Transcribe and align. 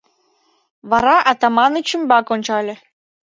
Вара 0.89 1.17
Атаманыч 1.31 1.87
ӱмбак 1.95 2.27
ончале. 2.35 2.75